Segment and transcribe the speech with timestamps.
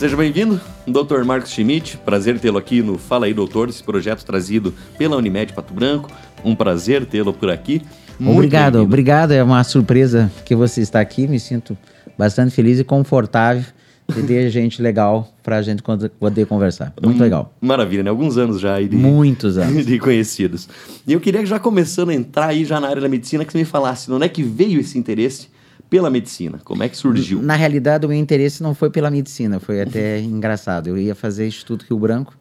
[0.00, 1.24] Seja bem-vindo, Dr.
[1.26, 1.98] Marcos Schmidt.
[1.98, 6.10] Prazer tê-lo aqui no Fala aí, Doutor, esse projeto trazido pela Unimed Pato Branco.
[6.42, 7.82] Um prazer tê-lo por aqui.
[8.18, 9.32] Muito obrigado, obrigado.
[9.32, 11.28] É uma surpresa que você está aqui.
[11.28, 11.76] Me sinto
[12.16, 13.62] bastante feliz e confortável
[14.08, 15.82] de ter gente legal para a gente
[16.18, 16.94] poder conversar.
[17.02, 17.54] Muito legal.
[17.60, 18.08] Maravilha, né?
[18.08, 19.84] Alguns anos já aí de, Muitos anos.
[19.84, 20.66] de conhecidos.
[21.06, 23.58] E eu queria já começando a entrar aí já na área da medicina, que você
[23.58, 25.48] me falasse de onde é que veio esse interesse
[25.90, 26.60] pela medicina?
[26.64, 27.42] Como é que surgiu?
[27.42, 30.86] Na realidade, o meu interesse não foi pela medicina, foi até engraçado.
[30.86, 32.38] Eu ia fazer Instituto Rio Branco,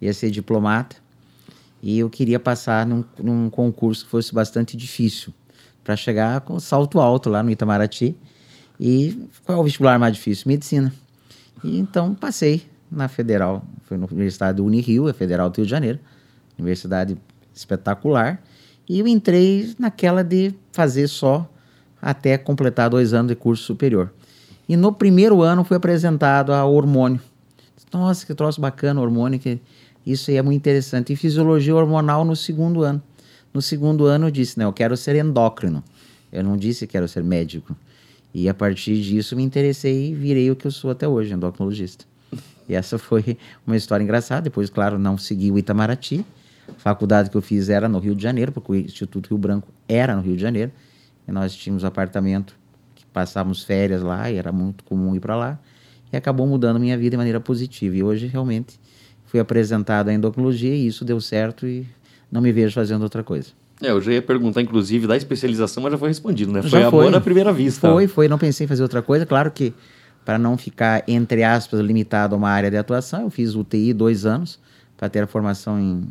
[0.00, 0.96] ia ser diplomata,
[1.82, 5.32] e eu queria passar num, num concurso que fosse bastante difícil,
[5.82, 8.14] para chegar com salto alto lá no Itamaraty.
[8.78, 10.44] E qual é o vestibular mais difícil?
[10.46, 10.92] Medicina.
[11.64, 15.70] E então passei na Federal, foi na Universidade do Unirio, a Federal do Rio de
[15.70, 15.98] Janeiro,
[16.58, 17.16] universidade
[17.54, 18.42] espetacular.
[18.86, 21.50] E eu entrei naquela de fazer só
[22.00, 24.12] até completar dois anos de curso superior.
[24.68, 27.20] E no primeiro ano fui apresentado a hormônio.
[27.92, 29.60] Nossa, que troço bacana, hormônio, que
[30.06, 31.12] isso aí é muito interessante.
[31.12, 33.02] E fisiologia hormonal no segundo ano.
[33.52, 35.82] No segundo ano eu disse, né, eu quero ser endócrino.
[36.32, 37.76] Eu não disse que quero ser médico.
[38.32, 42.04] E a partir disso me interessei e virei o que eu sou até hoje, endocrinologista.
[42.68, 44.42] E essa foi uma história engraçada.
[44.42, 46.24] Depois, claro, não segui o Itamaraty.
[46.68, 49.66] A faculdade que eu fiz era no Rio de Janeiro, porque o Instituto Rio Branco
[49.88, 50.70] era no Rio de Janeiro.
[51.26, 52.56] E nós tínhamos um apartamento
[52.94, 55.58] que passávamos férias lá e era muito comum ir para lá.
[56.12, 57.96] E acabou mudando minha vida de maneira positiva.
[57.96, 58.80] E hoje, realmente,
[59.26, 61.86] fui apresentado à endocrinologia e isso deu certo e
[62.30, 63.50] não me vejo fazendo outra coisa.
[63.82, 66.60] É, eu já ia perguntar, inclusive, da especialização, mas já foi respondido, né?
[66.60, 67.14] Foi já amor foi.
[67.14, 67.90] à primeira vista.
[67.90, 68.28] Foi, foi.
[68.28, 69.24] Não pensei em fazer outra coisa.
[69.24, 69.72] Claro que,
[70.24, 74.26] para não ficar, entre aspas, limitado a uma área de atuação, eu fiz UTI dois
[74.26, 74.58] anos
[74.98, 76.06] para ter a formação em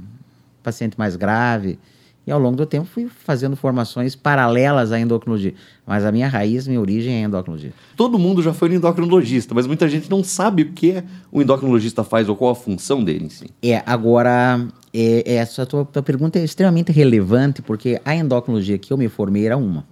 [0.64, 1.78] paciente mais grave.
[2.30, 5.56] E ao longo do tempo fui fazendo formações paralelas à endocrinologia.
[5.84, 7.74] Mas a minha raiz, minha origem é endocrinologia.
[7.98, 12.04] Todo mundo já foi um endocrinologista, mas muita gente não sabe o que o endocrinologista
[12.04, 13.50] faz ou qual a função dele em si.
[13.64, 18.98] É, agora, é, essa tua, tua pergunta é extremamente relevante, porque a endocrinologia que eu
[18.98, 19.84] me formei era uma.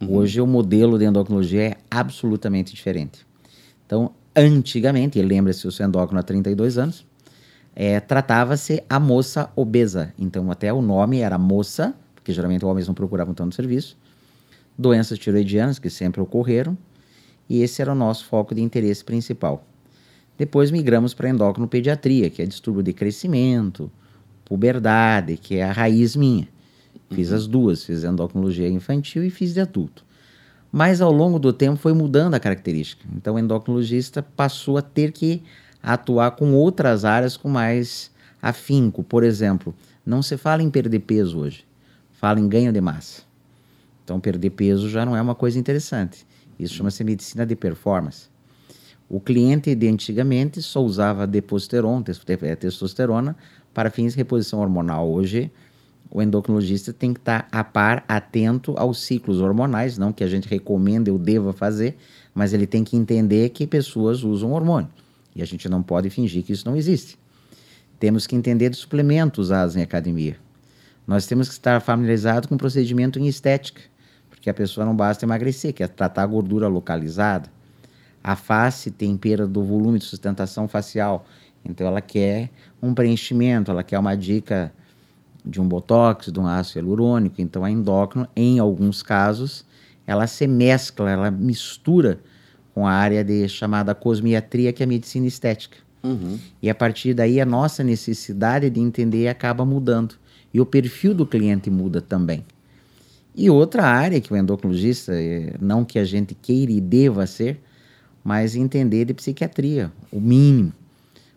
[0.00, 0.18] Uhum.
[0.18, 3.26] Hoje o modelo de endocrinologia é absolutamente diferente.
[3.84, 7.04] Então, antigamente, lembra-se, eu sou endócrino há 32 anos,
[7.80, 10.12] é, tratava-se a moça obesa.
[10.18, 13.96] Então, até o nome era moça, porque geralmente homens não procuravam tanto serviço.
[14.76, 16.76] Doenças tiroidianas, que sempre ocorreram,
[17.48, 19.64] e esse era o nosso foco de interesse principal.
[20.36, 23.88] Depois migramos para endocrinopediatria, que é distúrbio de crescimento,
[24.44, 26.48] puberdade, que é a raiz minha.
[27.12, 30.04] Fiz as duas, fiz endocrinologia infantil e fiz de adulto.
[30.72, 33.06] Mas ao longo do tempo foi mudando a característica.
[33.14, 35.44] Então o endocrinologista passou a ter que
[35.82, 39.02] atuar com outras áreas com mais afinco.
[39.02, 39.74] Por exemplo,
[40.04, 41.64] não se fala em perder peso hoje,
[42.12, 43.22] fala em ganho de massa.
[44.04, 46.26] Então perder peso já não é uma coisa interessante.
[46.58, 48.28] Isso chama-se medicina de performance.
[49.08, 51.24] O cliente de antigamente só usava
[52.42, 53.36] é, testosterona,
[53.72, 55.10] para fins de reposição hormonal.
[55.10, 55.50] Hoje,
[56.10, 60.48] o endocrinologista tem que estar a par, atento aos ciclos hormonais, não que a gente
[60.48, 61.96] recomenda ou deva fazer,
[62.34, 64.88] mas ele tem que entender que pessoas usam hormônio.
[65.38, 67.16] E a gente não pode fingir que isso não existe.
[68.00, 70.36] Temos que entender de suplementos usados em academia.
[71.06, 73.80] Nós temos que estar familiarizados com o procedimento em estética,
[74.28, 77.48] porque a pessoa não basta emagrecer, quer tratar a gordura localizada.
[78.22, 81.24] A face tem perda do volume de sustentação facial,
[81.64, 82.50] então ela quer
[82.82, 84.72] um preenchimento, ela quer uma dica
[85.46, 87.40] de um botox, de um ácido hialurônico.
[87.40, 89.64] Então a endócrino, em alguns casos,
[90.04, 92.18] ela se mescla, ela mistura
[92.78, 95.78] com a área de chamada cosmiatria, que é a medicina estética.
[96.00, 96.38] Uhum.
[96.62, 100.14] E a partir daí a nossa necessidade de entender acaba mudando.
[100.54, 102.44] E o perfil do cliente muda também.
[103.34, 107.58] E outra área que o endocrinologista, eh, não que a gente queira e deva ser,
[108.22, 110.72] mas entender de psiquiatria, o mínimo.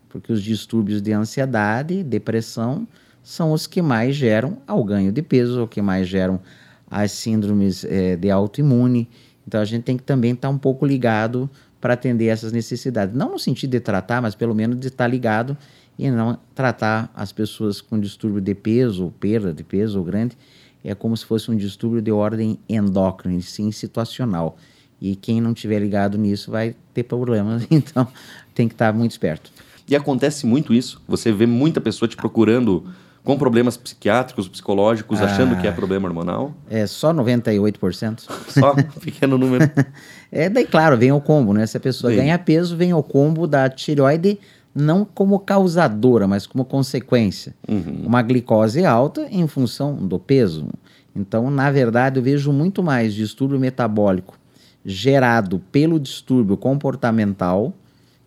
[0.09, 2.88] Porque os distúrbios de ansiedade depressão
[3.23, 6.40] são os que mais geram ao ganho de peso, o que mais geram
[6.88, 9.09] as síndromes é, de autoimune.
[9.47, 11.49] Então a gente tem que também estar tá um pouco ligado
[11.79, 13.16] para atender essas necessidades.
[13.16, 15.58] Não no sentido de tratar, mas pelo menos de estar tá ligado
[15.97, 20.38] e não tratar as pessoas com distúrbio de peso, ou perda de peso ou grande,
[20.84, 24.58] é como se fosse um distúrbio de ordem endócrina, sim situacional.
[24.99, 28.08] E quem não tiver ligado nisso vai ter problemas, então
[28.53, 29.52] tem que estar muito esperto.
[29.87, 31.02] E acontece muito isso.
[31.08, 32.87] Você vê muita pessoa te procurando
[33.23, 36.53] com problemas psiquiátricos, psicológicos, ah, achando que é problema hormonal?
[36.70, 38.22] É só 98%.
[38.47, 38.76] Só?
[39.00, 39.70] Pequeno número.
[40.32, 41.66] é, daí, claro, vem o combo, né?
[41.66, 42.18] Se a pessoa Sim.
[42.18, 44.40] ganha peso, vem o combo da tireoide
[44.73, 47.53] não como causadora, mas como consequência.
[47.68, 48.03] Uhum.
[48.06, 50.68] Uma glicose alta em função do peso.
[51.16, 54.40] Então, na verdade, eu vejo muito mais distúrbio metabólico
[54.84, 57.73] gerado pelo distúrbio comportamental,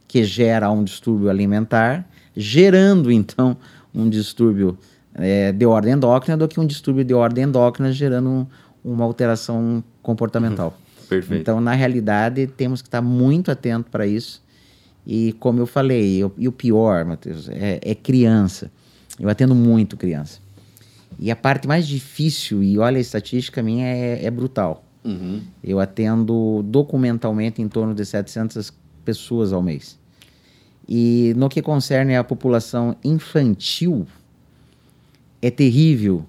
[0.07, 3.57] que gera um distúrbio alimentar, gerando então
[3.95, 4.77] um distúrbio
[5.15, 8.47] é, de ordem endócrina do que um distúrbio de ordem endócrina gerando um,
[8.85, 10.77] uma alteração comportamental.
[10.77, 11.07] Uhum.
[11.09, 11.41] Perfeito.
[11.41, 14.43] Então, na realidade, temos que estar muito atento para isso.
[15.07, 18.71] E como eu falei, eu, e o pior, Matheus, é, é criança.
[19.21, 20.41] Eu atendo muito criança.
[21.19, 24.85] E a parte mais difícil, e olha a estatística minha, é, é brutal.
[25.05, 25.43] Uhum.
[25.63, 28.73] Eu atendo documentalmente em torno de 700
[29.05, 29.99] pessoas ao mês.
[30.89, 34.07] E no que concerne a população infantil,
[35.41, 36.25] é terrível,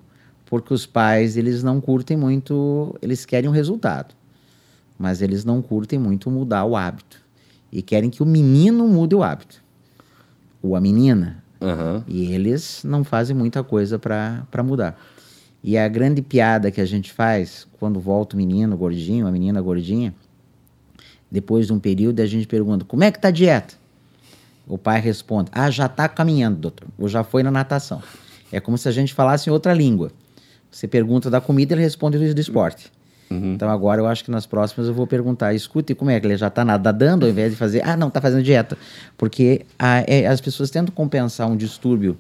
[0.46, 4.16] porque os pais eles não curtem muito, eles querem um resultado,
[4.98, 7.22] mas eles não curtem muito mudar o hábito
[7.72, 9.62] e querem que o menino mude o hábito
[10.62, 11.44] ou a menina.
[11.60, 12.04] Uhum.
[12.08, 15.00] E eles não fazem muita coisa para mudar.
[15.64, 19.62] E a grande piada que a gente faz quando volta o menino gordinho, a menina
[19.62, 20.14] gordinha,
[21.30, 23.76] depois de um período, a gente pergunta: como é que tá a dieta?
[24.68, 28.02] O pai responde: ah, já está caminhando, doutor, ou já foi na natação.
[28.52, 30.12] É como se a gente falasse em outra língua.
[30.72, 32.92] Você pergunta da comida, ele responde do esporte.
[33.30, 33.54] Uhum.
[33.54, 36.38] Então agora eu acho que nas próximas eu vou perguntar, escute, como é que ele
[36.38, 38.78] já está nadando ao invés de fazer, ah, não, está fazendo dieta.
[39.18, 42.18] Porque a, é, as pessoas tentam compensar um distúrbio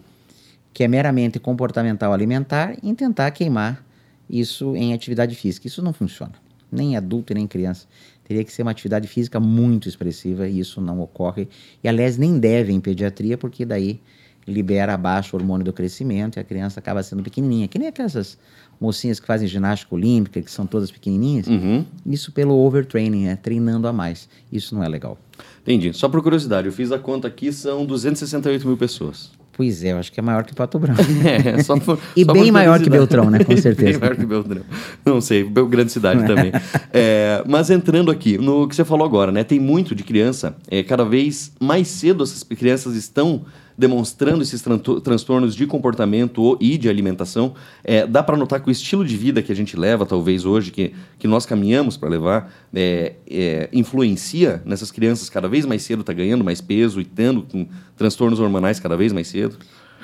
[0.74, 3.84] que é meramente comportamental alimentar em tentar queimar
[4.30, 5.68] isso em atividade física.
[5.68, 6.34] Isso não funciona,
[6.72, 7.88] nem adulto nem criança.
[8.26, 11.48] Teria que ser uma atividade física muito expressiva e isso não ocorre.
[11.84, 14.02] E aliás, nem deve em pediatria, porque daí
[14.48, 17.68] libera abaixo o hormônio do crescimento e a criança acaba sendo pequenininha.
[17.68, 18.38] Que nem aquelas
[18.80, 21.48] mocinhas que fazem ginástica olímpica, que são todas pequenininhas.
[21.48, 21.86] Uhum.
[22.06, 24.28] Isso pelo overtraining, é treinando a mais.
[24.52, 25.18] Isso não é legal.
[25.62, 25.94] Entendi.
[25.94, 29.32] Só por curiosidade, eu fiz a conta aqui, são 268 mil pessoas.
[29.56, 31.02] Pois é, eu acho que é maior que Pato Branco.
[31.26, 32.90] É, só por, e só bem maior que.
[32.90, 33.44] Beltrão, né?
[33.44, 33.92] Com certeza.
[33.92, 34.62] bem maior que Beltrão.
[35.06, 36.52] Não sei, grande cidade também.
[36.92, 39.44] É, mas entrando aqui, no que você falou agora, né?
[39.44, 43.46] Tem muito de criança, é, cada vez mais cedo essas crianças estão
[43.78, 47.54] demonstrando esses tran transtornos de comportamento e de alimentação.
[47.84, 50.72] É, dá para notar que o estilo de vida que a gente leva, talvez hoje,
[50.72, 56.02] que, que nós caminhamos para levar, é, é, influencia nessas crianças cada vez mais cedo,
[56.02, 57.68] está ganhando mais peso e tendo com
[57.98, 59.58] transtornos hormonais cada vez mais cedo?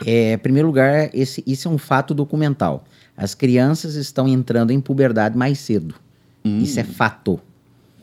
[0.05, 2.83] É, em primeiro lugar, esse, isso é um fato documental.
[3.15, 5.95] As crianças estão entrando em puberdade mais cedo.
[6.43, 6.59] Hum.
[6.59, 7.39] Isso é fato,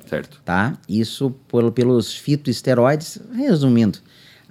[0.06, 0.40] Certo.
[0.44, 0.78] tá?
[0.88, 3.98] Isso por, pelos fitoesteroides, resumindo,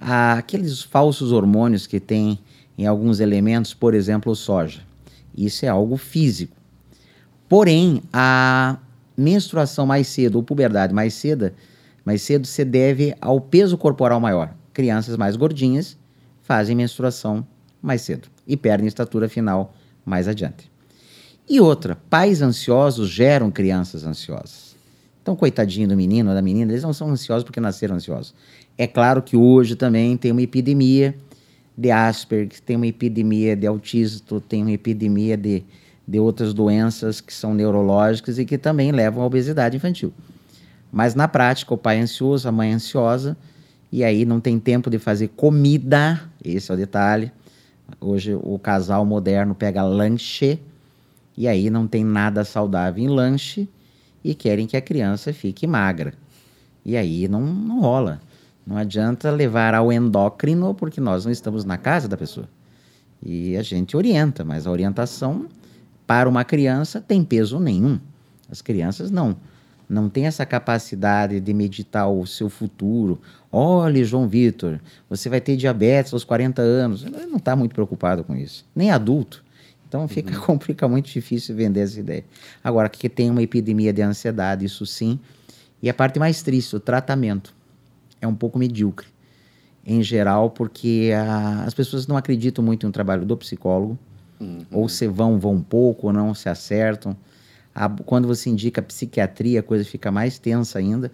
[0.00, 2.38] aqueles falsos hormônios que tem
[2.76, 4.80] em alguns elementos, por exemplo, soja.
[5.36, 6.56] Isso é algo físico.
[7.48, 8.78] Porém, a
[9.16, 11.50] menstruação mais cedo ou puberdade mais cedo,
[12.04, 14.54] mais cedo se deve ao peso corporal maior.
[14.72, 15.96] Crianças mais gordinhas
[16.42, 17.46] fazem menstruação
[17.82, 19.74] mais cedo e perdem estatura final
[20.04, 20.70] mais adiante.
[21.48, 24.76] E outra, pais ansiosos geram crianças ansiosas.
[25.22, 28.34] Então, coitadinho do menino ou da menina, eles não são ansiosos porque nasceram ansiosos.
[28.78, 31.12] É claro que hoje também tem uma epidemia
[31.76, 35.64] de Asperger, tem uma epidemia de autismo, tem uma epidemia de,
[36.06, 40.12] de outras doenças que são neurológicas e que também levam à obesidade infantil.
[40.92, 43.36] Mas na prática, o pai é ansioso, a mãe é ansiosa,
[43.90, 47.32] e aí não tem tempo de fazer comida, esse é o detalhe.
[48.00, 50.60] Hoje o casal moderno pega lanche,
[51.36, 53.68] e aí não tem nada saudável em lanche,
[54.22, 56.14] e querem que a criança fique magra.
[56.84, 58.20] E aí não, não rola.
[58.68, 62.46] Não adianta levar ao endócrino, porque nós não estamos na casa da pessoa.
[63.22, 65.46] E a gente orienta, mas a orientação
[66.06, 67.98] para uma criança tem peso nenhum.
[68.50, 69.34] As crianças não.
[69.88, 73.18] Não têm essa capacidade de meditar o seu futuro.
[73.50, 77.02] Olha, João Vitor, você vai ter diabetes aos 40 anos.
[77.04, 78.66] Ele não está muito preocupado com isso.
[78.76, 79.42] Nem adulto.
[79.88, 80.42] Então fica, uhum.
[80.44, 82.22] complica muito difícil vender essa ideia.
[82.62, 85.18] Agora, que tem uma epidemia de ansiedade, isso sim.
[85.82, 87.56] E a parte mais triste, o tratamento
[88.20, 89.06] é um pouco medíocre,
[89.86, 93.98] em geral, porque a, as pessoas não acreditam muito no trabalho do psicólogo,
[94.40, 94.60] Uhum.
[94.70, 97.16] ou se vão, vão pouco, ou não se acertam.
[97.74, 101.10] A- quando você indica psiquiatria, a coisa fica mais tensa ainda,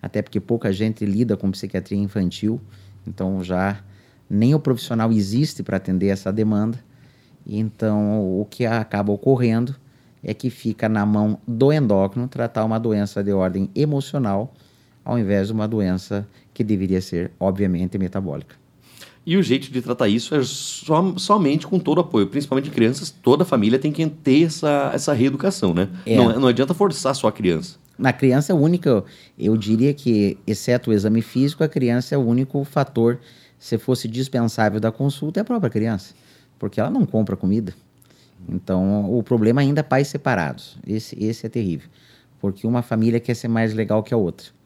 [0.00, 2.60] até porque pouca gente lida com psiquiatria infantil,
[3.04, 3.80] então já
[4.30, 6.78] nem o profissional existe para atender essa demanda.
[7.46, 9.74] Então, o que acaba ocorrendo
[10.22, 14.54] é que fica na mão do endócrino tratar uma doença de ordem emocional,
[15.04, 16.26] ao invés de uma doença
[16.58, 18.56] que deveria ser, obviamente, metabólica.
[19.24, 23.10] E o jeito de tratar isso é somente com todo o apoio, principalmente de crianças.
[23.10, 25.88] Toda a família tem que ter essa, essa reeducação, né?
[26.04, 26.16] É.
[26.16, 27.76] Não, não adianta forçar só a criança.
[27.96, 29.04] Na criança é o único,
[29.38, 33.20] eu diria que, exceto o exame físico, a criança é o único fator,
[33.56, 36.12] se fosse dispensável da consulta, é a própria criança,
[36.58, 37.72] porque ela não compra comida.
[38.48, 40.76] Então, o problema ainda é pais separados.
[40.84, 41.88] Esse, esse é terrível,
[42.40, 44.57] porque uma família quer ser mais legal que a outra.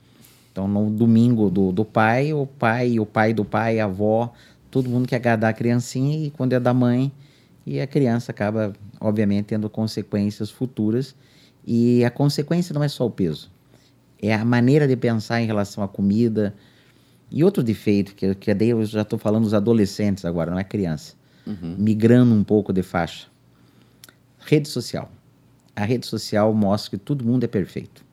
[0.53, 4.33] Então, no domingo do, do pai, o pai, o pai do pai, a avó,
[4.71, 7.11] todo mundo quer agradar a criancinha e quando é da mãe,
[7.65, 11.15] e a criança acaba, obviamente, tendo consequências futuras.
[11.67, 13.51] E a consequência não é só o peso,
[14.21, 16.55] é a maneira de pensar em relação à comida.
[17.31, 20.65] E outro defeito, que, que daí eu já estou falando dos adolescentes agora, não é
[20.65, 21.15] criança,
[21.47, 21.77] uhum.
[21.79, 23.29] migrando um pouco de faixa.
[24.41, 25.11] Rede social.
[25.75, 28.05] A rede social mostra que todo mundo é perfeito.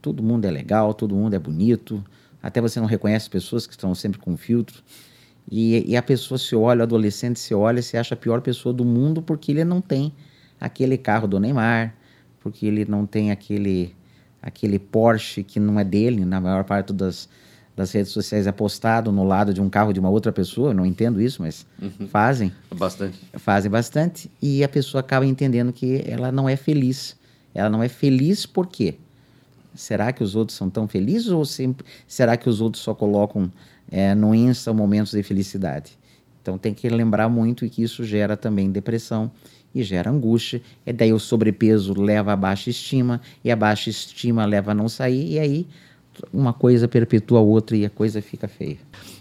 [0.00, 2.04] Todo mundo é legal, todo mundo é bonito.
[2.42, 4.82] Até você não reconhece pessoas que estão sempre com filtro.
[5.50, 8.72] E, e, a pessoa se olha, o adolescente se olha, se acha a pior pessoa
[8.72, 10.12] do mundo porque ele não tem
[10.60, 11.94] aquele carro do Neymar,
[12.38, 13.94] porque ele não tem aquele,
[14.40, 17.28] aquele Porsche que não é dele, na maior parte das,
[17.74, 20.74] das redes sociais é postado no lado de um carro de uma outra pessoa, eu
[20.74, 22.06] não entendo isso, mas uhum.
[22.06, 22.52] fazem.
[22.76, 23.18] Bastante.
[23.34, 27.18] Fazem bastante, e a pessoa acaba entendendo que ela não é feliz.
[27.52, 28.96] Ela não é feliz por quê?
[29.74, 33.50] Será que os outros são tão felizes ou sempre, será que os outros só colocam
[33.90, 35.98] é, no Insta momentos de felicidade?
[36.42, 39.30] Então tem que lembrar muito que isso gera também depressão
[39.74, 40.62] e gera angústia.
[40.84, 44.88] E daí o sobrepeso leva a baixa estima e a baixa estima leva a não
[44.88, 45.66] sair e aí
[46.32, 48.78] uma coisa perpetua a outra e a coisa fica feia.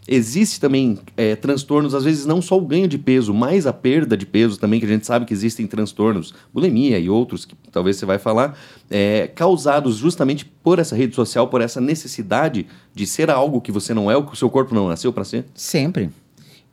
[0.07, 4.17] Existe também é, transtornos, às vezes não só o ganho de peso, mas a perda
[4.17, 7.97] de peso também, que a gente sabe que existem transtornos, bulimia e outros que talvez
[7.97, 8.57] você vai falar,
[8.89, 13.93] é, causados justamente por essa rede social, por essa necessidade de ser algo que você
[13.93, 15.45] não é, o que o seu corpo não nasceu para ser?
[15.53, 16.09] Sempre.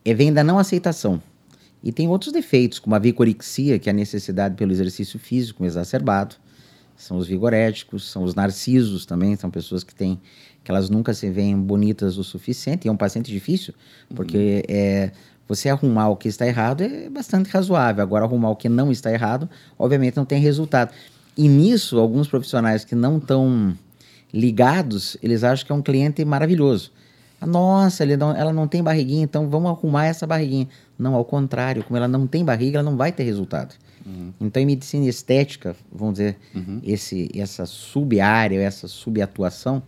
[0.05, 1.21] E vem da não aceitação.
[1.83, 6.37] E tem outros defeitos, como a vicorixia, que é a necessidade pelo exercício físico exacerbado,
[6.97, 10.21] são os vigoréticos, são os narcisos também, são pessoas que têm
[10.65, 13.73] que elas nunca se veem bonitas o suficiente, e é um paciente difícil,
[14.17, 14.75] porque uhum.
[14.77, 15.13] é,
[15.47, 19.13] você arrumar o que está errado é bastante razoável, agora arrumar o que não está
[19.13, 19.49] errado,
[19.79, 20.93] obviamente não tem resultado.
[21.37, 23.77] E nisso, alguns profissionais que não estão
[24.35, 26.91] ligados, eles acham que é um cliente maravilhoso.
[27.41, 30.69] Nossa, não, ela não tem barriguinha, então vamos arrumar essa barriguinha.
[30.99, 33.75] Não, ao contrário, como ela não tem barriga, ela não vai ter resultado.
[34.07, 34.33] Uhum.
[34.41, 36.81] Então, em medicina estética, vamos dizer, uhum.
[36.85, 39.83] esse, essa sub-área, essa subatuação,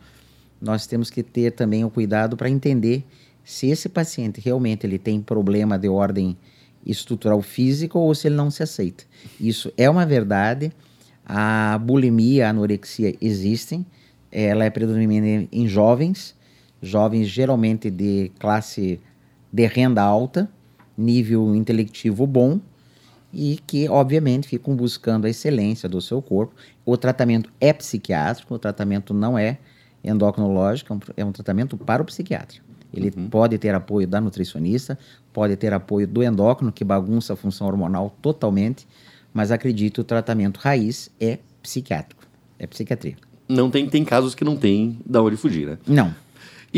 [0.60, 3.04] nós temos que ter também o cuidado para entender
[3.44, 6.36] se esse paciente realmente ele tem problema de ordem
[6.84, 9.04] estrutural física ou se ele não se aceita.
[9.40, 10.72] Isso é uma verdade.
[11.24, 13.86] A bulimia, a anorexia existem.
[14.32, 16.34] Ela é predominante em jovens,
[16.82, 19.00] jovens geralmente de classe
[19.50, 20.50] de renda alta,
[20.96, 22.60] nível intelectivo bom,
[23.32, 26.54] e que, obviamente, ficam buscando a excelência do seu corpo.
[26.84, 29.58] O tratamento é psiquiátrico, o tratamento não é
[30.02, 32.58] endocrinológico, é um é tratamento para o psiquiatra.
[32.92, 33.28] Ele uhum.
[33.28, 34.98] pode ter apoio da nutricionista,
[35.32, 38.86] pode ter apoio do endócrino, que bagunça a função hormonal totalmente,
[39.32, 42.26] mas acredito que o tratamento raiz é psiquiátrico,
[42.58, 43.16] é psiquiatria.
[43.48, 45.78] Não tem, tem casos que não tem da onde fugir, né?
[45.86, 46.14] Não.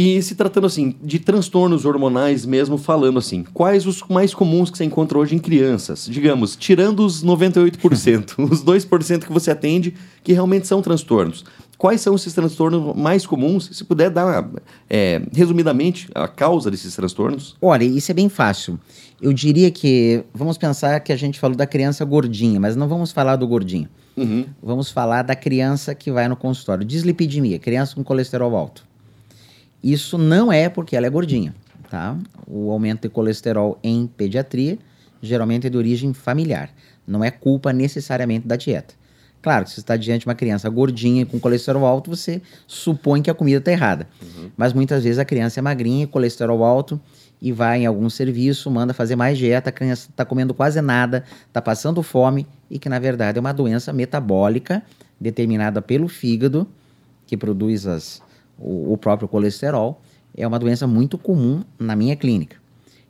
[0.03, 4.79] E se tratando assim de transtornos hormonais mesmo, falando assim, quais os mais comuns que
[4.79, 6.07] você encontra hoje em crianças?
[6.11, 9.93] Digamos, tirando os 98%, os 2% que você atende
[10.25, 11.45] que realmente são transtornos.
[11.77, 13.69] Quais são esses transtornos mais comuns?
[13.75, 14.51] Se puder dar,
[14.89, 17.55] é, resumidamente, a causa desses transtornos?
[17.61, 18.81] Olha, isso é bem fácil.
[19.21, 23.13] Eu diria que, vamos pensar que a gente falou da criança gordinha, mas não vamos
[23.13, 23.89] falar do gordinho.
[24.17, 24.47] Uhum.
[24.63, 26.87] Vamos falar da criança que vai no consultório.
[26.87, 28.89] Dislipidemia, criança com colesterol alto.
[29.83, 31.55] Isso não é porque ela é gordinha,
[31.89, 32.17] tá?
[32.47, 34.79] O aumento de colesterol em pediatria
[35.23, 36.71] geralmente é de origem familiar.
[37.07, 38.95] Não é culpa necessariamente da dieta.
[39.43, 43.31] Claro, se você está diante de uma criança gordinha com colesterol alto, você supõe que
[43.31, 44.07] a comida está errada.
[44.21, 44.51] Uhum.
[44.55, 47.01] Mas muitas vezes a criança é magrinha, colesterol alto,
[47.41, 51.25] e vai em algum serviço, manda fazer mais dieta, a criança está comendo quase nada,
[51.49, 54.83] está passando fome, e que na verdade é uma doença metabólica
[55.19, 56.69] determinada pelo fígado,
[57.27, 58.21] que produz as,
[58.61, 60.01] o, o próprio colesterol,
[60.37, 62.57] é uma doença muito comum na minha clínica.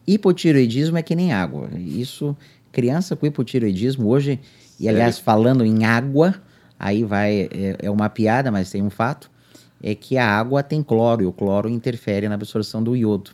[0.07, 1.69] Hipotiroidismo é que nem água.
[1.77, 2.37] Isso,
[2.73, 4.41] criança com hipotiroidismo hoje,
[4.79, 6.35] e aliás, falando em água,
[6.79, 9.31] aí vai, é, é, uma piada, mas tem um fato,
[9.83, 13.33] é que a água tem cloro, e o cloro interfere na absorção do iodo.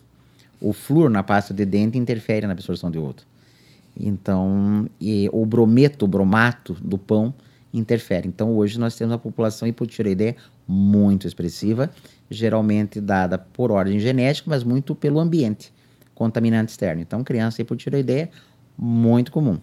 [0.60, 3.22] O flúor na pasta de dente interfere na absorção do iodo.
[3.98, 7.32] Então, e o brometo, o bromato do pão
[7.78, 8.28] interfere.
[8.28, 11.90] Então, hoje nós temos uma população hipotireoideia muito expressiva,
[12.30, 15.72] geralmente dada por ordem genética, mas muito pelo ambiente,
[16.14, 17.02] contaminante externo.
[17.02, 18.30] Então, criança hipotireoideia,
[18.76, 19.58] muito comum.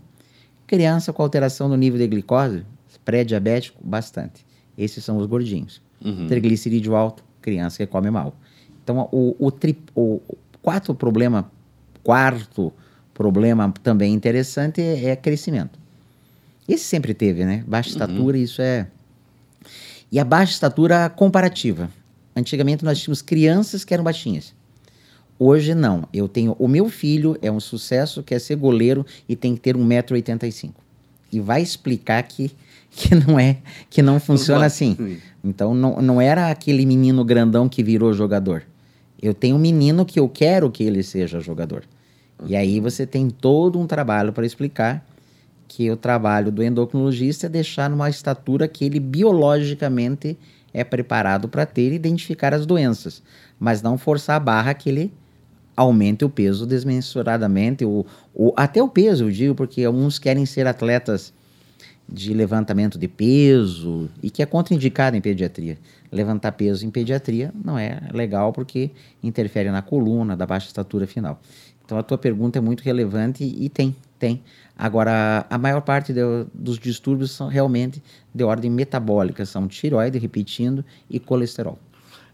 [0.66, 2.66] Criança com alteração no nível de glicose,
[3.04, 4.46] pré-diabético, bastante.
[4.78, 5.82] Esses são os gordinhos.
[6.04, 6.28] Uhum.
[6.28, 8.36] Triglicerídeo alto, criança que come mal.
[8.84, 10.20] Então, o, o, tri, o
[10.62, 11.50] quarto problema,
[12.04, 12.74] quarto
[13.14, 15.83] problema também interessante é, é crescimento.
[16.68, 17.64] Esse sempre teve, né?
[17.68, 17.94] Baixa uhum.
[17.94, 18.88] estatura, isso é.
[20.12, 21.90] E a baixa estatura comparativa.
[22.36, 24.54] Antigamente nós tínhamos crianças que eram baixinhas.
[25.38, 26.08] Hoje não.
[26.14, 26.56] Eu tenho.
[26.58, 30.72] O meu filho é um sucesso, quer ser goleiro e tem que ter 1,85m.
[31.32, 32.52] E vai explicar que,
[32.92, 33.58] que não é,
[33.90, 35.20] que não funciona assim.
[35.44, 38.64] Então não, não era aquele menino grandão que virou jogador.
[39.22, 41.84] Eu tenho um menino que eu quero que ele seja jogador.
[42.46, 45.06] E aí você tem todo um trabalho para explicar
[45.76, 50.38] que o trabalho do endocrinologista é deixar numa estatura que ele biologicamente
[50.72, 53.24] é preparado para ter e identificar as doenças,
[53.60, 55.12] mas não forçar a barra que ele
[55.76, 60.68] aumente o peso desmensuradamente, ou, ou até o peso, eu digo, porque alguns querem ser
[60.68, 61.34] atletas
[62.08, 65.80] de levantamento de peso e que é contraindicado em pediatria.
[66.12, 68.92] Levantar peso em pediatria não é legal porque
[69.24, 71.42] interfere na coluna da baixa estatura final.
[71.84, 74.42] Então a tua pergunta é muito relevante e tem, tem.
[74.78, 76.14] Agora, a maior parte
[76.54, 78.02] dos distúrbios são realmente
[78.34, 81.78] de ordem metabólica, são tireoide, repetindo, e colesterol.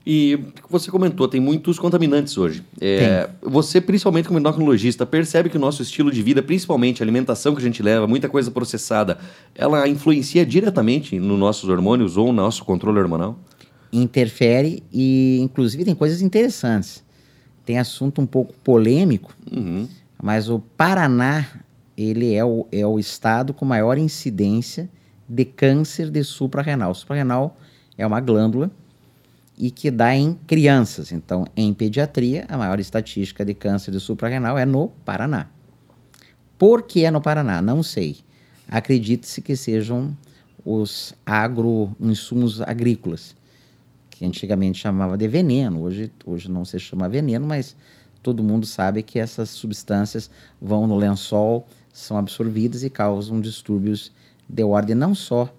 [0.05, 2.63] E você comentou, tem muitos contaminantes hoje.
[2.79, 7.55] É, você, principalmente como endocrinologista, percebe que o nosso estilo de vida, principalmente a alimentação
[7.55, 9.17] que a gente leva, muita coisa processada,
[9.55, 13.37] ela influencia diretamente nos nossos hormônios ou no nosso controle hormonal?
[13.91, 17.03] Interfere e, inclusive, tem coisas interessantes
[17.69, 19.87] tem assunto um pouco polêmico, uhum.
[20.19, 21.45] mas o Paraná
[22.01, 24.89] ele é o, é o estado com maior incidência
[25.27, 26.93] de câncer de suprarrenal.
[26.93, 27.57] Suprarrenal
[27.97, 28.71] é uma glândula
[29.57, 31.11] e que dá em crianças.
[31.11, 35.49] Então, em pediatria, a maior estatística de câncer de suprarrenal é no Paraná.
[36.57, 37.61] Por que é no Paraná?
[37.61, 38.17] Não sei.
[38.67, 40.17] Acredite-se que sejam
[40.63, 43.35] os agroinsumos agrícolas
[44.19, 47.73] que antigamente chamava de veneno, hoje, hoje não se chama veneno, mas
[48.21, 50.29] todo mundo sabe que essas substâncias
[50.61, 54.11] vão no lençol, são absorvidas e causam distúrbios
[54.47, 55.53] de ordem não só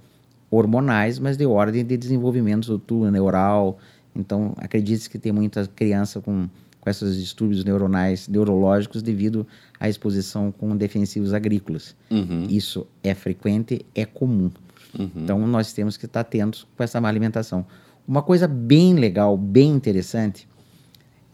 [0.50, 3.78] hormonais, mas de ordem de desenvolvimento do tubo neural.
[4.14, 6.48] Então, acredite que tem muita criança com,
[6.80, 9.46] com esses distúrbios neuronais, neurológicos, devido
[9.78, 11.94] à exposição com defensivos agrícolas.
[12.10, 12.46] Uhum.
[12.48, 14.50] Isso é frequente, é comum.
[14.98, 15.10] Uhum.
[15.14, 17.64] Então, nós temos que estar atentos com essa má alimentação.
[18.06, 20.48] Uma coisa bem legal, bem interessante,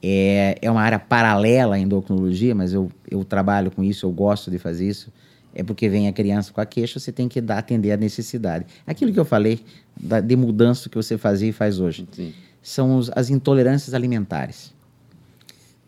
[0.03, 4.51] é, é uma área paralela à endocrinologia, mas eu, eu trabalho com isso, eu gosto
[4.51, 5.13] de fazer isso.
[5.55, 8.67] É porque vem a criança com a queixa, você tem que dar, atender a necessidade.
[8.87, 9.65] Aquilo que eu falei
[9.99, 12.07] da, de mudança que você fazia e faz hoje.
[12.13, 12.35] Sim.
[12.63, 14.75] São os, as intolerâncias alimentares.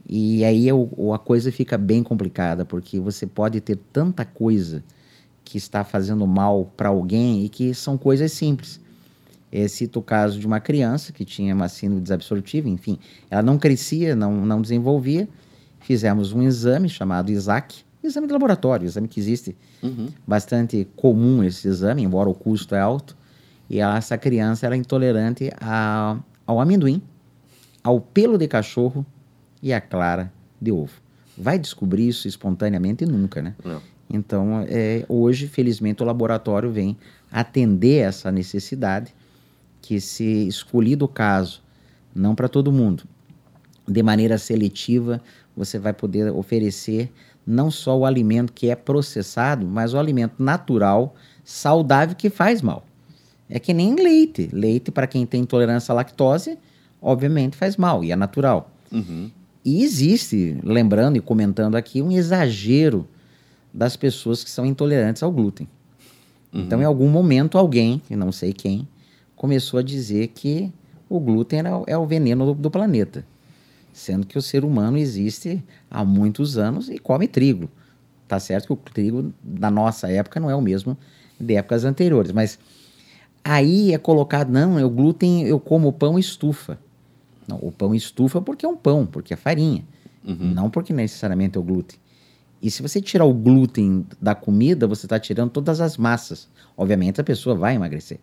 [0.09, 4.83] E aí eu, a coisa fica bem complicada, porque você pode ter tanta coisa
[5.45, 8.81] que está fazendo mal para alguém e que são coisas simples.
[9.51, 12.99] É, cito o caso de uma criança que tinha uma síndrome desabsortiva, enfim,
[13.31, 15.29] ela não crescia, não, não desenvolvia.
[15.81, 20.09] Fizemos um exame chamado ISAC, exame de laboratório, exame que existe, uhum.
[20.27, 23.17] bastante comum esse exame, embora o custo é alto.
[23.71, 27.03] E ela, essa criança era intolerante a, ao amendoim,
[27.83, 29.05] ao pelo de cachorro
[29.63, 30.93] e à clara de ovo.
[31.37, 33.07] Vai descobrir isso espontaneamente?
[33.07, 33.55] Nunca, né?
[33.65, 33.81] Não.
[34.11, 36.97] Então, é, hoje, felizmente, o laboratório vem
[37.31, 39.15] atender essa necessidade
[39.89, 41.63] que se escolhido o caso,
[42.15, 43.05] não para todo mundo,
[43.89, 45.19] de maneira seletiva,
[45.57, 47.11] você vai poder oferecer
[47.47, 52.85] não só o alimento que é processado, mas o alimento natural, saudável que faz mal.
[53.49, 54.51] É que nem leite.
[54.53, 56.59] Leite, para quem tem intolerância à lactose,
[57.01, 58.71] obviamente faz mal e é natural.
[58.93, 59.31] Uhum.
[59.65, 63.09] E existe, lembrando e comentando aqui, um exagero
[63.73, 65.67] das pessoas que são intolerantes ao glúten.
[66.53, 66.61] Uhum.
[66.61, 68.87] Então, em algum momento, alguém, que não sei quem,
[69.39, 70.71] começou a dizer que
[71.09, 73.25] o glúten era, é o veneno do, do planeta,
[73.93, 77.71] sendo que o ser humano existe há muitos anos e come trigo.
[78.27, 80.99] Tá certo que o trigo da nossa época não é o mesmo
[81.41, 82.59] de épocas anteriores, mas
[83.43, 86.79] aí é colocado, não, o glúten, eu como pão estufa.
[87.47, 89.83] Não, o pão estufa porque é um pão, porque é farinha,
[90.27, 90.53] uhum.
[90.53, 91.99] não porque necessariamente é o glúten.
[92.61, 96.49] E se você tirar o glúten da comida, você está tirando todas as massas.
[96.77, 98.19] Obviamente a pessoa vai emagrecer.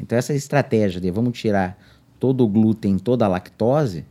[0.00, 1.78] Então, essa estratégia de vamos tirar
[2.18, 4.04] todo o glúten, toda a lactose,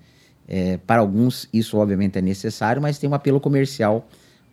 [0.47, 4.07] é, para alguns isso obviamente é necessário, mas tem um apelo comercial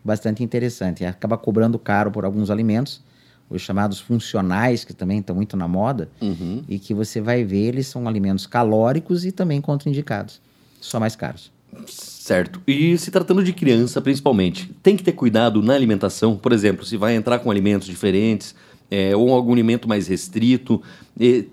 [0.04, 1.04] bastante interessante.
[1.04, 3.02] Acaba cobrando caro por alguns alimentos,
[3.48, 6.64] os chamados funcionais, que também estão muito na moda, uhum.
[6.68, 10.40] e que você vai ver, eles são alimentos calóricos e também contraindicados,
[10.80, 11.52] só mais caros.
[11.86, 12.60] Certo.
[12.66, 16.36] E se tratando de criança, principalmente, tem que ter cuidado na alimentação.
[16.36, 18.54] Por exemplo, se vai entrar com alimentos diferentes,
[18.92, 20.82] é, ou algum alimento mais restrito.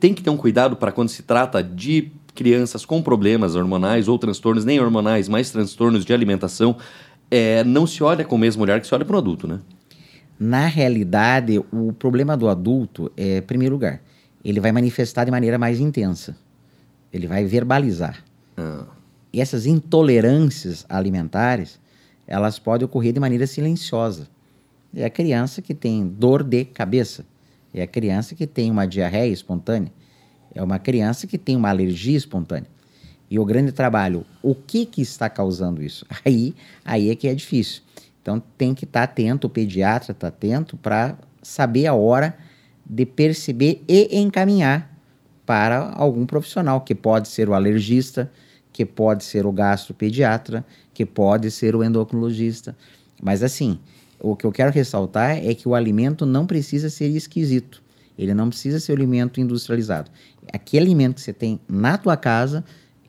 [0.01, 4.19] tem que ter um cuidado para quando se trata de crianças com problemas hormonais ou
[4.19, 6.75] transtornos, nem hormonais, mas transtornos de alimentação,
[7.31, 9.59] é, não se olha com o mesmo olhar que se olha para o adulto, né?
[10.37, 14.01] Na realidade, o problema do adulto é, em primeiro lugar,
[14.43, 16.35] ele vai manifestar de maneira mais intensa.
[17.11, 18.21] Ele vai verbalizar.
[18.57, 18.85] Ah.
[19.31, 21.79] E essas intolerâncias alimentares,
[22.27, 24.27] elas podem ocorrer de maneira silenciosa.
[24.95, 27.25] É a criança que tem dor de cabeça.
[27.73, 29.91] É a criança que tem uma diarreia espontânea.
[30.53, 32.69] É uma criança que tem uma alergia espontânea.
[33.29, 36.05] E o grande trabalho, o que que está causando isso?
[36.25, 37.83] Aí, aí é que é difícil.
[38.21, 42.35] Então tem que estar atento, o pediatra está atento para saber a hora
[42.85, 44.91] de perceber e encaminhar
[45.45, 48.31] para algum profissional, que pode ser o alergista,
[48.71, 52.75] que pode ser o gastropediatra, que pode ser o endocrinologista.
[53.21, 53.79] Mas assim,
[54.19, 57.81] o que eu quero ressaltar é que o alimento não precisa ser esquisito.
[58.17, 60.11] Ele não precisa ser um alimento industrializado.
[60.51, 62.63] Aquele alimento que você tem na tua casa,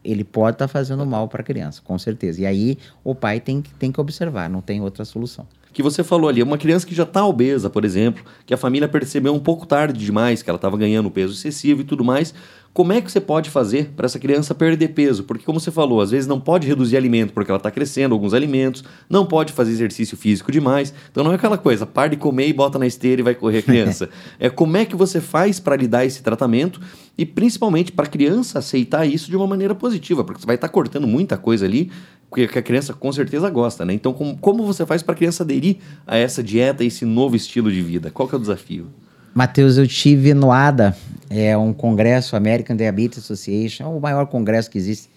[0.04, 2.40] ele pode estar tá fazendo mal para a criança, com certeza.
[2.40, 6.28] E aí o pai tem, tem que observar, não tem outra solução que você falou
[6.28, 9.66] ali, uma criança que já está obesa, por exemplo, que a família percebeu um pouco
[9.66, 12.34] tarde demais que ela estava ganhando peso excessivo e tudo mais,
[12.72, 15.24] como é que você pode fazer para essa criança perder peso?
[15.24, 18.32] Porque, como você falou, às vezes não pode reduzir alimento porque ela está crescendo alguns
[18.32, 20.94] alimentos, não pode fazer exercício físico demais.
[21.10, 23.58] Então não é aquela coisa, para de comer e bota na esteira e vai correr
[23.58, 24.08] a criança.
[24.38, 26.80] é como é que você faz para lhe dar esse tratamento
[27.16, 30.68] e principalmente para a criança aceitar isso de uma maneira positiva, porque você vai estar
[30.68, 31.90] tá cortando muita coisa ali
[32.32, 33.92] que a criança com certeza gosta, né?
[33.92, 37.72] Então, como, como você faz para a criança aderir a essa dieta, esse novo estilo
[37.72, 38.10] de vida?
[38.10, 38.86] Qual que é o desafio?
[39.34, 40.96] Matheus, eu tive no ADA,
[41.28, 45.08] é um congresso, American Diabetes Association, é o maior congresso que existe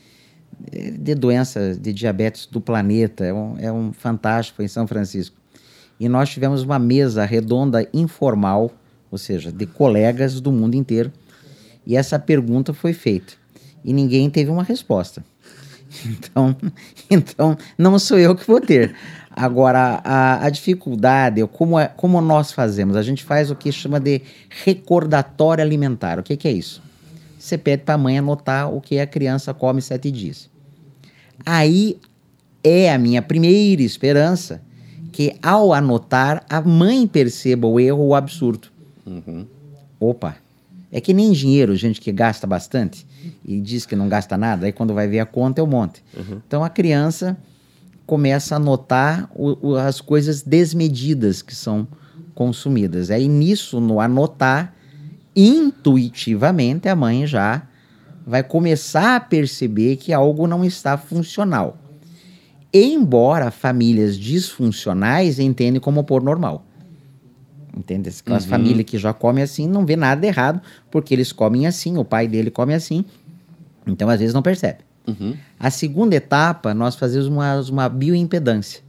[0.71, 5.36] é, de doenças de diabetes do planeta, é um, é um fantástico, em São Francisco.
[5.99, 8.71] E nós tivemos uma mesa redonda informal,
[9.10, 11.12] ou seja, de colegas do mundo inteiro,
[11.85, 13.33] e essa pergunta foi feita.
[13.83, 15.23] E ninguém teve uma resposta.
[16.05, 16.55] Então,
[17.07, 18.95] então não sou eu que vou ter.
[19.29, 22.95] Agora, a, a dificuldade, como, é, como nós fazemos?
[22.95, 26.17] A gente faz o que chama de recordatório alimentar.
[26.17, 26.81] O que, que é isso?
[27.37, 30.49] Você pede para a mãe anotar o que a criança come sete dias.
[31.45, 31.99] Aí
[32.63, 34.61] é a minha primeira esperança
[35.11, 38.69] que, ao anotar, a mãe perceba o erro ou o absurdo.
[39.05, 39.45] Uhum.
[39.99, 40.37] Opa,
[40.93, 43.08] é que nem dinheiro, gente que gasta bastante
[43.43, 46.03] e diz que não gasta nada, aí quando vai ver a conta é um monte.
[46.15, 46.39] Uhum.
[46.47, 47.36] Então a criança
[48.06, 51.88] começa a notar o, o, as coisas desmedidas que são
[52.36, 53.10] consumidas.
[53.10, 54.75] Aí nisso, no anotar,
[55.36, 57.63] intuitivamente a mãe já
[58.23, 61.75] vai começar a perceber que algo não está funcional.
[62.71, 66.67] Embora famílias disfuncionais entendem como por normal.
[67.75, 68.09] Entende?
[68.09, 68.49] Aquelas uhum.
[68.49, 72.27] famílias que já comem assim não vê nada errado, porque eles comem assim, o pai
[72.27, 73.03] dele come assim.
[73.88, 74.79] Então, às vezes, não percebe.
[75.07, 75.36] Uhum.
[75.59, 78.81] A segunda etapa, nós fazemos uma, uma bioimpedância.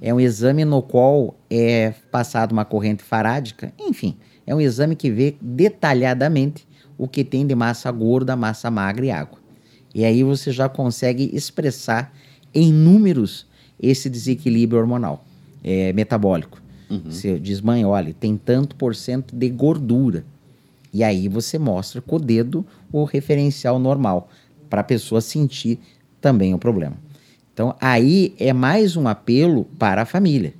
[0.00, 3.72] É um exame no qual é passada uma corrente farádica.
[3.78, 6.66] Enfim, é um exame que vê detalhadamente
[6.98, 9.38] o que tem de massa gorda, massa magra e água.
[9.94, 12.12] E aí você já consegue expressar
[12.54, 13.46] em números
[13.80, 15.24] esse desequilíbrio hormonal,
[15.62, 16.61] é, metabólico.
[16.92, 17.10] Uhum.
[17.10, 20.24] Você diz, mãe, olha, tem tanto por cento de gordura.
[20.92, 24.28] E aí você mostra com o dedo o referencial normal
[24.68, 25.78] para a pessoa sentir
[26.20, 26.96] também o problema.
[27.54, 30.52] Então, aí é mais um apelo para a família.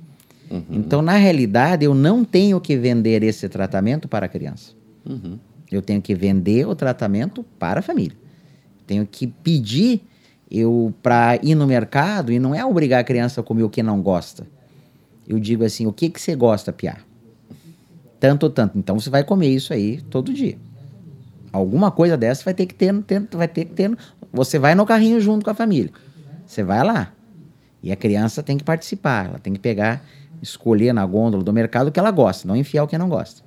[0.49, 0.63] Uhum.
[0.71, 4.71] Então, na realidade, eu não tenho que vender esse tratamento para a criança.
[5.07, 5.37] Uhum.
[5.71, 8.17] Eu tenho que vender o tratamento para a família.
[8.87, 10.01] Tenho que pedir
[10.49, 13.81] eu para ir no mercado e não é obrigar a criança a comer o que
[13.81, 14.45] não gosta.
[15.27, 16.97] Eu digo assim, o que que você gosta, Piá?
[18.19, 18.77] Tanto ou tanto.
[18.77, 20.57] Então você vai comer isso aí todo dia.
[21.51, 23.95] Alguma coisa dessa vai ter que ter, ter, vai ter que ter.
[24.31, 25.91] Você vai no carrinho junto com a família.
[26.45, 27.13] Você vai lá.
[27.81, 29.27] E a criança tem que participar.
[29.27, 30.03] Ela tem que pegar,
[30.41, 33.43] escolher na gôndola do mercado o que ela gosta, não enfiar o que não gosta.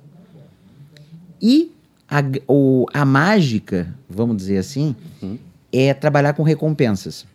[1.41, 1.71] E
[2.09, 5.37] a, o, a mágica, vamos dizer assim, uhum.
[5.71, 7.25] é trabalhar com recompensas.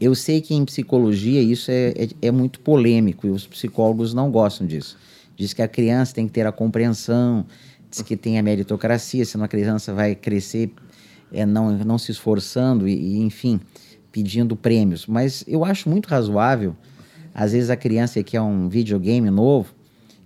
[0.00, 4.30] Eu sei que em psicologia isso é, é, é, muito polêmico e os psicólogos não
[4.30, 4.98] gostam disso.
[5.36, 7.46] Diz que a criança tem que ter a compreensão,
[7.90, 10.72] diz que tem a meritocracia, senão a criança vai crescer
[11.32, 13.60] é, não, não se esforçando e, e, enfim,
[14.10, 15.06] pedindo prêmios.
[15.06, 16.76] Mas eu acho muito razoável,
[17.34, 19.72] às vezes a criança quer um videogame novo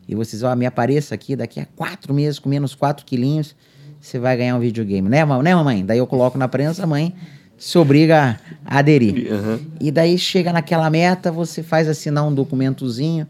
[0.09, 3.55] e vocês, ó, me apareça aqui daqui a quatro meses com menos quatro quilinhos,
[4.01, 5.09] você vai ganhar um videogame.
[5.09, 5.85] Né, né mamãe?
[5.85, 7.15] Daí eu coloco na prensa, mãe
[7.59, 9.33] se obriga a aderir.
[9.33, 9.61] Uhum.
[9.81, 13.27] E daí chega naquela meta, você faz assinar um documentozinho,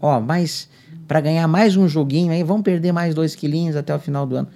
[0.00, 0.68] ó, mas
[1.06, 4.36] para ganhar mais um joguinho aí, vamos perder mais dois quilinhos até o final do
[4.36, 4.48] ano.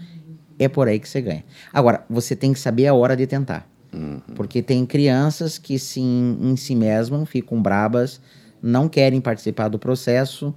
[0.59, 1.45] É por aí que você ganha.
[1.73, 3.67] Agora, você tem que saber a hora de tentar.
[3.93, 4.21] Uhum.
[4.35, 8.21] Porque tem crianças que se em si mesmas ficam brabas,
[8.63, 10.55] não querem participar do processo,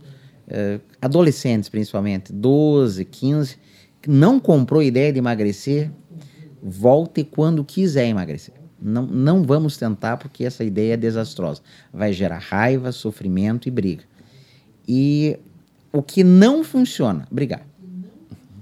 [0.47, 3.57] uh, adolescentes principalmente, 12, 15,
[4.07, 5.91] não comprou ideia de emagrecer,
[6.67, 8.55] Volte quando quiser emagrecer.
[8.81, 11.61] Não, não vamos tentar porque essa ideia é desastrosa.
[11.93, 14.03] Vai gerar raiva, sofrimento e briga.
[14.87, 15.37] E
[15.93, 17.63] o que não funciona, brigar.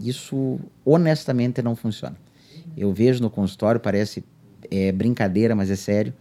[0.01, 2.17] Isso honestamente não funciona.
[2.75, 4.21] Eu vejo no consultório, parece
[4.69, 6.13] é, brincadeira, mas é sério.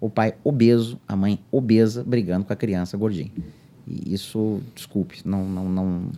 [0.00, 3.32] O pai obeso, a mãe obesa, brigando com a criança gordinha.
[3.84, 6.12] E isso, desculpe, não, não, não,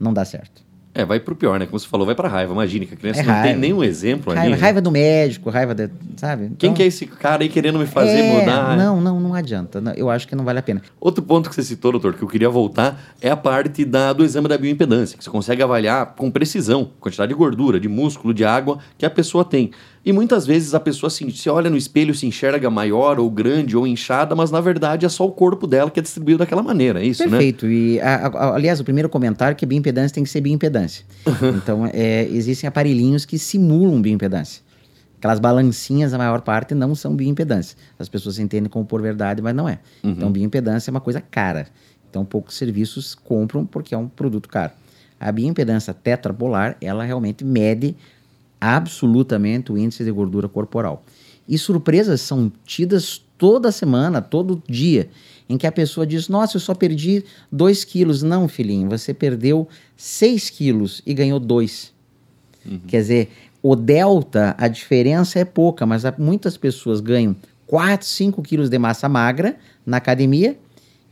[0.00, 0.64] não dá certo.
[0.94, 1.66] É, vai pro pior, né?
[1.66, 2.52] Como você falou, vai pra raiva.
[2.52, 4.54] Imagine que a criança é não tem nenhum exemplo raiva, ali.
[4.54, 4.60] Né?
[4.60, 6.44] Raiva do médico, raiva, de, sabe?
[6.44, 8.76] Então, Quem que é esse cara aí querendo me fazer é, mudar?
[8.76, 9.82] Não, não, não adianta.
[9.96, 10.80] Eu acho que não vale a pena.
[11.00, 14.24] Outro ponto que você citou, doutor, que eu queria voltar, é a parte da, do
[14.24, 18.32] exame da bioimpedância, que você consegue avaliar com precisão a quantidade de gordura, de músculo,
[18.32, 19.72] de água que a pessoa tem.
[20.04, 23.74] E muitas vezes a pessoa se, se olha no espelho, se enxerga maior ou grande
[23.74, 27.02] ou inchada, mas na verdade é só o corpo dela que é distribuído daquela maneira,
[27.02, 27.66] é isso, Perfeito.
[27.66, 27.72] né?
[27.72, 27.96] Perfeito.
[27.96, 31.06] E, a, a, aliás, o primeiro comentário é que bioimpedância tem que ser bioimpedância.
[31.56, 34.62] então, é, existem aparelhinhos que simulam bioimpedância.
[35.16, 37.78] Aquelas balancinhas, a maior parte, não são bioimpedância.
[37.98, 39.78] As pessoas entendem como por verdade, mas não é.
[40.02, 40.10] Uhum.
[40.10, 41.66] Então, bioimpedância é uma coisa cara.
[42.10, 44.72] Então, poucos serviços compram porque é um produto caro.
[45.18, 47.96] A bioimpedância tetrapolar, ela realmente mede
[48.64, 51.04] absolutamente o índice de gordura corporal.
[51.48, 55.10] E surpresas são tidas toda semana, todo dia,
[55.48, 58.22] em que a pessoa diz: Nossa, eu só perdi 2 quilos.
[58.22, 61.92] Não, filhinho, você perdeu 6 quilos e ganhou 2.
[62.64, 62.80] Uhum.
[62.86, 63.28] Quer dizer,
[63.62, 69.08] o delta, a diferença é pouca, mas muitas pessoas ganham 4, 5 quilos de massa
[69.08, 70.58] magra na academia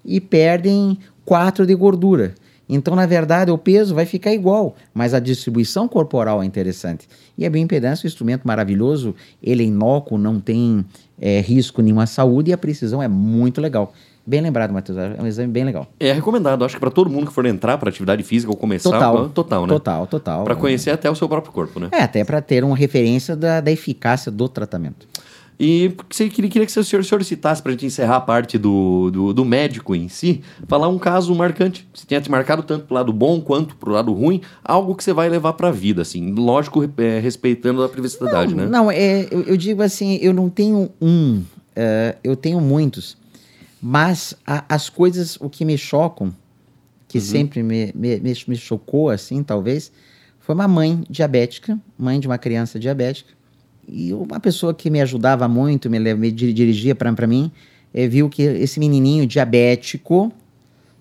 [0.05, 2.35] e perdem 4 de gordura.
[2.75, 7.07] Então, na verdade, o peso vai ficar igual, mas a distribuição corporal é interessante.
[7.37, 10.83] E a bioimpedância é um instrumento maravilhoso, ele é inócuo, não tem
[11.21, 13.93] é, risco nenhum à saúde e a precisão é muito legal.
[14.25, 14.97] Bem lembrado, Matheus.
[14.97, 15.87] É um exame bem legal.
[16.01, 18.91] É recomendado, acho que para todo mundo que for entrar para atividade física ou começar.
[18.91, 19.29] Total.
[19.29, 19.69] Total, né?
[19.69, 20.45] Total, total.
[20.45, 21.89] Para conhecer até o seu próprio corpo, né?
[21.93, 25.07] É, até para ter uma referência da, da eficácia do tratamento.
[25.65, 28.59] E queria, queria que o senhor, o senhor citasse, para a gente encerrar a parte
[28.59, 31.89] do, do, do, médico em si, falar um caso marcante.
[31.95, 34.97] Se tenha te marcado tanto para o lado bom quanto para o lado ruim, algo
[34.97, 36.33] que você vai levar para a vida, assim.
[36.33, 38.69] Lógico, é, respeitando a privacidade, não, né?
[38.69, 43.17] Não, é, eu, eu, digo assim, eu não tenho um, uh, eu tenho muitos.
[43.81, 46.35] Mas a, as coisas, o que me chocam,
[47.07, 47.25] que uhum.
[47.25, 49.93] sempre me, me, me chocou, assim, talvez,
[50.41, 53.33] foi uma mãe diabética, mãe de uma criança diabética,
[53.93, 57.53] e uma pessoa que me ajudava muito, me, me dirigia para mim,
[57.93, 60.33] é, viu que esse menininho diabético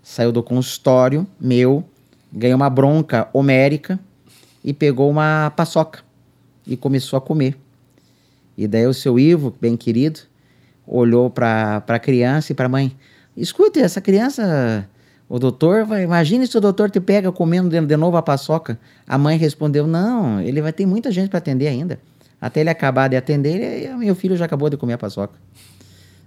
[0.03, 1.85] saiu do consultório meu,
[2.33, 3.97] ganhou uma bronca homérica
[4.61, 5.99] e pegou uma paçoca
[6.67, 7.55] e começou a comer.
[8.57, 10.19] E daí o seu Ivo, bem querido,
[10.85, 12.93] olhou para a criança e para a mãe.
[13.37, 14.85] Escute, essa criança,
[15.29, 18.77] o doutor, vai, imagine se o doutor te pega comendo de, de novo a paçoca.
[19.07, 21.97] A mãe respondeu, não, ele vai ter muita gente para atender ainda.
[22.41, 25.39] Até ele acabar de atender, ele, meu filho já acabou de comer a paçoca.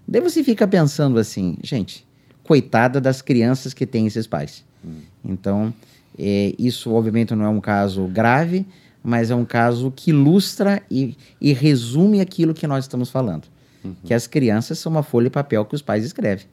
[0.07, 2.07] Daí você fica pensando assim, gente,
[2.45, 4.65] coitada das crianças que têm esses pais.
[4.85, 5.01] Hum.
[5.25, 5.75] Então,
[6.17, 8.65] é, isso obviamente não é um caso grave,
[9.03, 13.49] mas é um caso que ilustra e, e resume aquilo que nós estamos falando.
[13.85, 13.95] Uhum.
[14.05, 16.47] Que as crianças são uma folha de papel que os pais escrevem.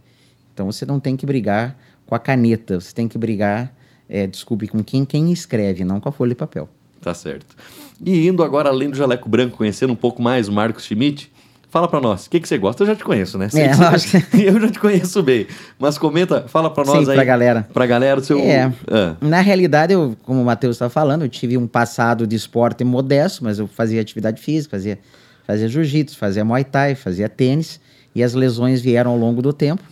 [0.54, 3.74] Então você não tem que brigar com a caneta, você tem que brigar,
[4.10, 6.67] é, desculpe, com quem, quem escreve, não com a folha de papel.
[7.00, 7.56] Tá certo.
[8.04, 11.32] E indo agora além do jaleco branco, conhecendo um pouco mais o Marcos Schmidt,
[11.70, 12.84] fala para nós, o que, que você gosta?
[12.84, 13.48] Eu já te conheço, né?
[13.54, 14.26] É, você...
[14.44, 15.48] eu já te conheço bem.
[15.80, 17.16] Mas comenta, fala para nós Sim, aí.
[17.16, 17.68] pra galera.
[17.74, 18.40] Pra galera o seu...
[18.40, 19.16] É, ah.
[19.22, 23.44] na realidade, eu, como o Matheus estava falando, eu tive um passado de esporte modesto,
[23.44, 25.00] mas eu fazia atividade física, fazia,
[25.46, 27.80] fazia jiu-jitsu, fazia muay thai, fazia tênis,
[28.14, 29.84] e as lesões vieram ao longo do tempo.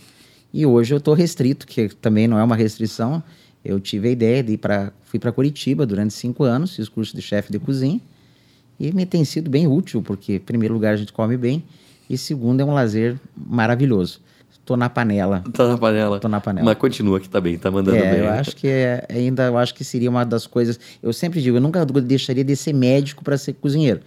[0.52, 3.22] E hoje eu estou restrito, que também não é uma restrição,
[3.64, 7.14] eu tive a ideia de ir para fui para Curitiba durante cinco anos, fiz curso
[7.16, 8.00] de chefe de cozinha
[8.78, 11.62] e me tem sido bem útil porque, em primeiro lugar, a gente come bem
[12.08, 14.20] e segundo é um lazer maravilhoso.
[14.50, 15.42] Estou na panela.
[15.52, 16.20] Tá na panela.
[16.20, 16.64] Tô na panela.
[16.64, 18.20] Mas continua que tá bem, tá mandando é, bem.
[18.20, 20.78] Eu acho que é, ainda eu acho que seria uma das coisas.
[21.02, 24.00] Eu sempre digo, eu nunca deixaria de ser médico para ser cozinheiro.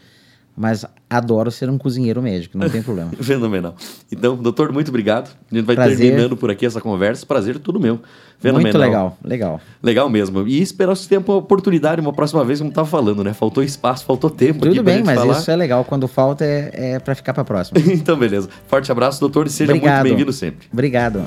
[0.55, 3.11] Mas adoro ser um cozinheiro médico, não tem problema.
[3.19, 3.75] Fenomenal.
[4.11, 5.35] Então, doutor, muito obrigado.
[5.51, 5.97] A gente vai Prazer.
[5.97, 7.25] terminando por aqui essa conversa.
[7.25, 7.99] Prazer tudo meu.
[8.39, 8.61] Fenomenal.
[8.61, 9.61] Muito legal, legal.
[9.81, 10.47] Legal mesmo.
[10.47, 13.33] E esperar se tempo, uma oportunidade, uma próxima vez, como estava falando, né?
[13.33, 14.59] Faltou espaço, faltou tempo.
[14.59, 15.39] Tudo bem, mas falar.
[15.39, 15.83] isso é legal.
[15.85, 17.79] Quando falta é, é para ficar para próxima.
[17.91, 18.49] então, beleza.
[18.67, 20.01] Forte abraço, doutor, e seja obrigado.
[20.01, 20.67] muito bem-vindo sempre.
[20.71, 21.23] Obrigado.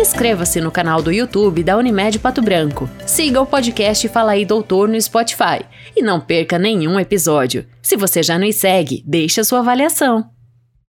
[0.00, 2.88] Inscreva-se no canal do YouTube da Unimed Pato Branco.
[3.06, 5.62] Siga o podcast Fala aí Doutor no Spotify.
[5.94, 7.66] E não perca nenhum episódio.
[7.82, 10.30] Se você já nos segue, deixe a sua avaliação.